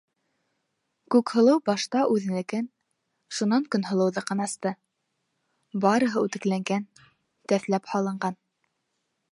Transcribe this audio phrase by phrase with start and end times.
[1.15, 2.65] Күкһылыу башта үҙенекен,
[3.39, 4.73] шунан Көнһылыуҙыҡын асты:
[5.85, 6.89] барыһы үтекләнгән,
[7.53, 8.41] тәҫләп һалынған.